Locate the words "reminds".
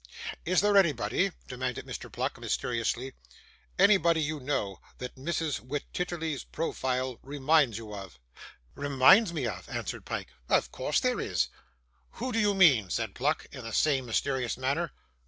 7.21-7.77, 8.73-9.31